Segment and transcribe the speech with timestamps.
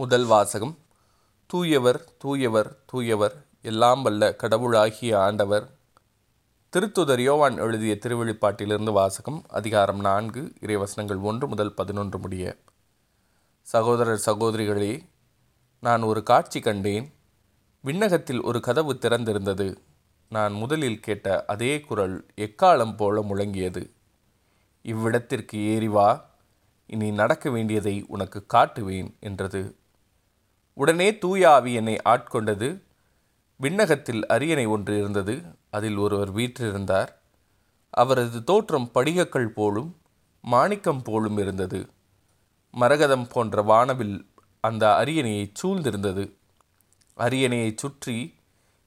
[0.00, 0.78] முதல் வாசகம்.
[1.46, 5.76] தூயவர் தூயவர் தூயவர் எல்லாம் வல்ல கடவுளாகிய ஆண்டவர்.
[6.72, 12.56] திருத்துதர் யோவான் எழுதிய திருவெளிப்பாட்டிலிருந்து வாசகம் அதிகாரம் நான்கு இறைவசனங்கள் ஒன்று முதல் பதினொன்று முடிய.
[13.62, 15.04] சகோதரர் சகோதரிகளே
[15.80, 17.14] நான் ஒரு காட்சி கண்டேன்.
[17.80, 19.76] விண்ணகத்தில் ஒரு கதவு திறந்திருந்தது.
[20.28, 23.90] நான் முதலில் கேட்ட அதே குரல் எக்காலம் போல முழங்கியது.
[24.82, 26.30] இவ்விடத்திற்கு ஏறி வா
[26.86, 29.78] இனி நடக்க வேண்டியதை உனக்கு காட்டுவேன் என்றது.
[30.80, 32.82] உடனே தூய ஆவி என்னை ஆட்கொண்டது.
[33.56, 35.42] விண்ணகத்தில் அரியணை ஒன்று இருந்தது.
[35.70, 37.08] அதில் ஒருவர் வீற்றிருந்தார்.
[37.90, 39.96] அவரது தோற்றம் படிகக்கல் போலும்
[40.42, 41.88] மாணிக்கம் போலும் இருந்தது.
[42.70, 44.26] மரகதம் போன்ற வானவில்
[44.60, 46.32] அந்த அரியணையை சூழ்ந்திருந்தது.
[47.16, 48.34] அரியணையைச் சுற்றி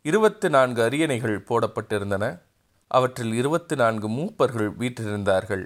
[0.01, 2.41] இருபத்து நான்கு அரியணைகள் போடப்பட்டிருந்தன.
[2.87, 5.65] அவற்றில் இருபத்து நான்கு மூப்பர்கள் வீற்றிருந்தார்கள்.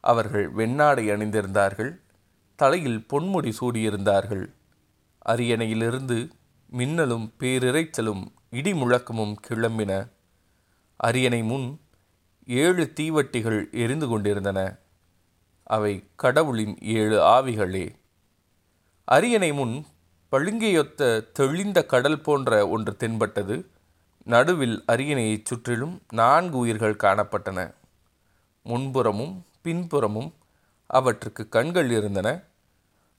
[0.00, 2.00] அவர்கள் வெண்ணாடை அணிந்திருந்தார்கள்.
[2.56, 4.56] தலையில் பொன்முடி சூடியிருந்தார்கள்.
[5.28, 6.30] அரியணையிலிருந்து
[6.66, 10.08] மின்னலும் பேரிரைச்சலும் இடி முழக்கமும் கிளம்பின.
[10.96, 11.80] அரியணை முன்
[12.46, 14.76] ஏழு தீவட்டிகள் எரிந்து கொண்டிருந்தன.
[15.62, 17.94] அவை கடவுளின் ஏழு ஆவிகளே.
[19.04, 19.86] அரியணை முன்
[20.32, 23.70] பழுங்கையொத்த தெளிந்த கடல் போன்ற ஒன்று தென்பட்டது.
[24.24, 27.74] நடுவில் அரியணையைச் சுற்றிலும் நான்கு உயிர்கள் காணப்பட்டன.
[28.64, 30.34] முன்புறமும் பின்புறமும்
[30.86, 32.47] அவற்றுக்கு கண்கள் இருந்தன.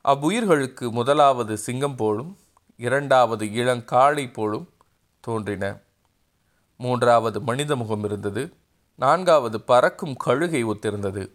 [0.06, 2.38] அவ்வுயிர்களுக்கு முதலாவது சிங்கம் போலும்
[2.78, 4.70] இரண்டாவது இளங்காளை போலும்
[5.20, 5.80] தோன்றின.
[6.78, 8.54] மூன்றாவது மனித முகம் இருந்தது
[8.96, 11.30] நான்காவது பறக்கும் கழுகை ஒத்திருந்தது.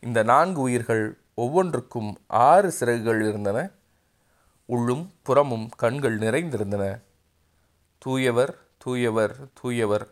[0.00, 3.70] இந்த நான்கு உயிர்கள் ஒவ்வொன்றுக்கும் ஆறு சிறகுகள் இருந்தன
[4.66, 7.00] உள்ளும் புறமும் கண்கள் நிறைந்திருந்தன.
[7.98, 8.54] தூயவர்
[8.84, 10.06] தூயவர் தூயவர்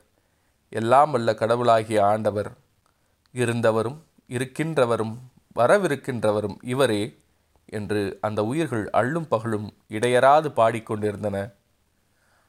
[0.71, 2.53] எல்லாம் வல்ல கடவுளாகிய ஆண்டவர்.
[3.35, 3.99] இருந்தவரும்
[4.29, 5.17] இருக்கின்றவரும்
[5.57, 7.21] வரவிருக்கின்றவரும் இவரே
[7.79, 11.37] என்று அந்த உயிர்கள் அள்ளும் பகலும் இடையராது பாடிக்கொண்டிருந்தன.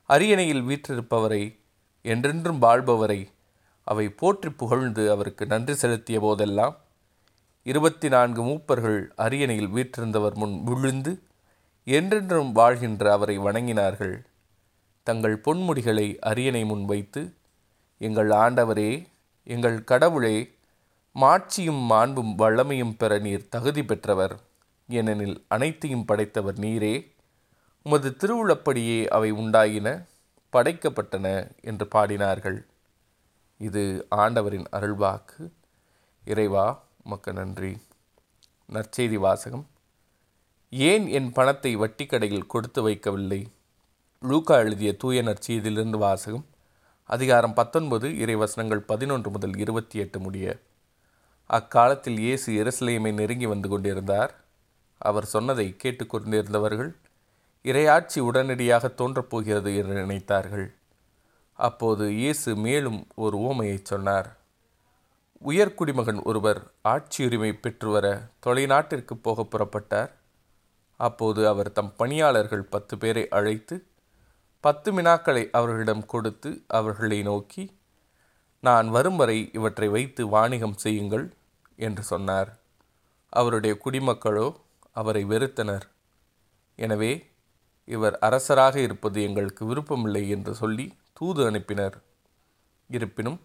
[0.10, 1.44] அரியணையில் வீற்றிருப்பவரை
[2.06, 3.20] என்றென்றும் வாழ்பவரை
[3.88, 6.76] அவை போற்றி புகழ்ந்து அவருக்கு நன்றி செலுத்திய போதெல்லாம்
[7.66, 11.12] இருபத்தி நான்கு மூப்பர்கள் அரியணையில் வீற்றிருந்தவர் முன் விழுந்து
[11.88, 14.16] என்றென்றும் வாழ்கின்ற அவரை வணங்கினார்கள்.
[15.08, 17.22] தங்கள் பொன்முடிகளை அரியணை முன் வைத்து
[18.02, 18.92] எங்கள் ஆண்டவரே
[19.48, 20.36] எங்கள் கடவுளே
[21.16, 24.36] மாட்சியும் மாண்பும் வல்லமையும் பெற நீர் தகுதி பெற்றவர்.
[24.94, 27.12] ஏனெனில் அனைத்தையும் படைத்தவர் நீரே.
[27.84, 30.06] உமது திருவுளப்படியே அவை உண்டாயின
[30.54, 32.66] படைக்கப்பட்டன என்று பாடினார்கள்.
[33.58, 35.52] இது ஆண்டவரின் அருள்வாக்கு.
[36.26, 37.78] இறைவா உமக்கு நன்றி.
[38.74, 39.68] நற்செய்தி வாசகம்.
[40.70, 43.46] ஏன் என் பணத்தை வட்டி கடையில் கொடுத்து வைக்கவில்லை?
[44.22, 46.46] லூக்கா எழுதிய தூய நற்செய்தியிலிருந்து வாசகம்.
[47.04, 50.60] அதிகாரம் பத்தொன்பது இறைவசனங்கள் பதினொன்று முதல் இருபத்தி எட்டு முடிய.
[51.46, 54.43] அக்காலத்தில் இயேசு எருசலேமை நெருங்கி வந்து கொண்டிருந்தார்.
[55.10, 56.92] அவர் சொன்னதை கேட்டுக்கொண்டிருந்தவர்கள்
[57.66, 60.68] இரையாட்சி உடனடியாக தோன்றப்போகிறது என்று நினைத்தார்கள்.
[61.60, 64.30] அப்போது இயேசு மேலும் ஒரு ஓமையை சொன்னார்.
[65.42, 66.62] உயர்குடிமகன் ஒருவர்
[66.94, 68.08] ஆட்சியுரிமை பெற்று வர
[68.46, 70.12] தொலைநாட்டிற்கு போக புறப்பட்டார்.
[71.00, 73.76] அப்போது அவர் தம் பணியாளர்கள் பத்து பேரை அழைத்து
[74.64, 77.64] பத்து மினாக்களை அவர்களிடம் கொடுத்து அவர்களை நோக்கி
[78.64, 81.26] நான் வரும் வரை இவற்றை வைத்து வாணிகம் செய்யுங்கள்
[81.80, 82.52] என்று சொன்னார்.
[83.34, 84.48] அவருடைய குடிமக்களோ
[84.96, 85.86] அவரை வெறுத்தனர்.
[86.78, 87.14] எனவே
[87.88, 91.96] இவர் அரசராக இருப்பது எங்களுக்கு விருப்பமில்லை என்று சொல்லி தூது அனுப்பினர்.
[92.90, 93.40] இருப்பினும்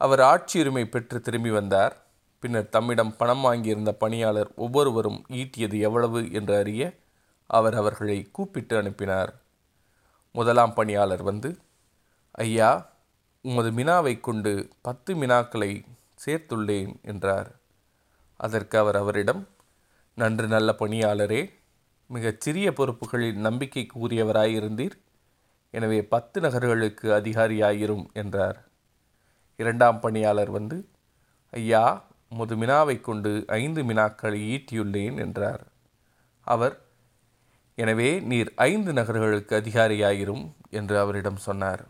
[0.00, 1.94] அவர் ஆட்சியுரிமை பெற்று திரும்பி வந்தார்.
[2.42, 6.82] பின்னர் தம்மிடம் பணம் வாங்கியிருந்த பணியாளர் ஒவ்வொருவரும் ஈட்டியது எவ்வளவு என்று அறிய
[7.50, 9.32] அவர் அவர்களை கூப்பிட்டு அனுப்பினார்.
[10.34, 11.50] முதலாம் பணியாளர் வந்து
[12.44, 12.70] ஐயா
[13.44, 14.52] உமது மினாவை கொண்டு
[14.86, 15.72] பத்து மினாக்களை
[16.24, 17.48] சேர்த்துள்ளேன் என்றார்.
[18.40, 19.42] அதற்கு அவர் அவரிடம்
[20.20, 21.42] நன்று நல்ல பணியாளரே
[22.10, 24.96] மிகச் சிறிய பொறுப்புகளில் நம்பிக்கைக்கு உரியவராயிருந்தீர்
[25.74, 28.58] எனவே பத்து நகர்களுக்கு அதிகாரியாயிரும் என்றார்.
[29.60, 30.76] இரண்டாம் பணியாளர் வந்து
[31.52, 31.82] ஐயா
[32.38, 35.62] முது மினாவை கொண்டு ஐந்து மினாக்களை ஈட்டியுள்ளேன் என்றார்.
[36.46, 36.74] அவர்
[37.78, 40.44] எனவே நீர் ஐந்து நகர்களுக்கு அதிகாரியாயிரும்
[40.78, 41.84] என்று அவரிடம் சொன்னார்.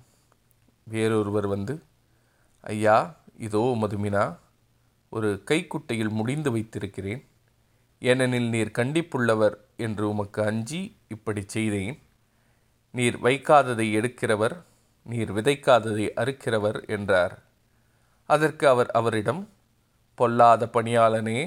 [0.86, 1.74] வேறொருவர் வந்து
[2.64, 2.98] ஐயா
[3.46, 4.24] இதோ மதுமினா
[5.12, 7.22] ஒரு கைக்குட்டையில் முடிந்து வைத்திருக்கிறேன்.
[8.02, 11.96] ஏனெனில் நீர் கண்டிப்புள்ளவர் என்று உமக்கு அஞ்சி இப்படி செய்தேன்.
[12.94, 14.56] நீர் வைக்காததை எடுக்கிறவர்
[15.06, 17.34] நீர் விதைக்காததை அறுக்கிறவர் என்றார்.
[18.26, 19.42] அதற்கு அவர் அவரிடம்
[20.14, 21.40] பொல்லாத பணியாளனே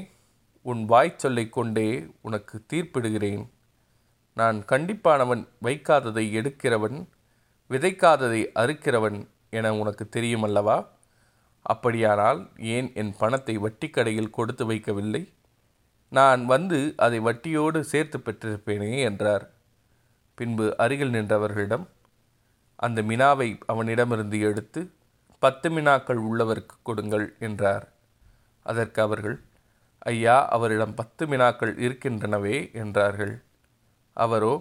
[0.62, 3.44] உன் வாய்ச்சொல்லை கொண்டே உனக்கு தீர்ப்பிடுகிறேன்.
[4.38, 6.98] நான் கண்டிப்பானவன் வைக்காததை எடுக்கிறவன்
[7.70, 9.20] விதைக்காததை அறுக்கிறவன்
[9.50, 10.78] என உனக்கு தெரியுமல்லவா?
[11.66, 15.24] அப்படியானால் ஏன் என் பணத்தை வட்டிக்கடையில் கொடுத்து வைக்கவில்லை?
[16.14, 19.46] நான் வந்து அதை வட்டியோடு சேர்த்து பெற்றிருப்பேனே என்றார்.
[20.38, 21.86] பின்பு அருகில் நின்றவர்களிடம்
[22.80, 24.82] அந்த மினாவை அவனிடமிருந்து எடுத்து
[25.44, 27.86] பத்து மினாக்கள் உள்ளவருக்கு கொடுங்கள் என்றார்.
[28.66, 29.38] அதற்கு அவர்கள்
[30.12, 33.34] ஐயா அவரிடம் பத்து மினாக்கள் இருக்கின்றனவே என்றார்கள்.
[34.18, 34.54] அவரோ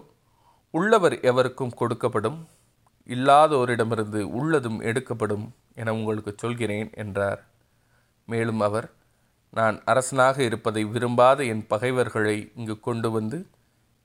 [0.73, 2.39] உள்ளவர் எவருக்கும் கொடுக்கப்படும்
[3.09, 5.45] இல்லாதோரிடமிருந்து உள்ளதும் எடுக்கப்படும்
[5.75, 7.41] என உங்களுக்கு சொல்கிறேன் என்றார்.
[8.27, 8.87] மேலும் அவர்
[9.53, 13.47] நான் அரசனாக இருப்பதை விரும்பாத என் பகைவர்களை இங்கு கொண்டு வந்து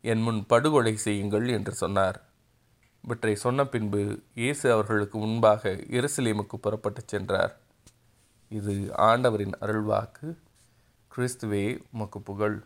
[0.03, 2.23] என் முன் படுகொலை செய்யுங்கள் என்று சொன்னார்.
[3.03, 7.57] இவற்றை சொன்ன பின்பு இயேசு அவர்களுக்கு முன்பாக எருசலேமுக்கு புறப்பட்டுச் சென்றார்.
[8.49, 10.35] இது ஆண்டவரின் அருள்வாக்கு.
[11.17, 12.63] கிறிஸ்துவே உமக்கு புகழ்.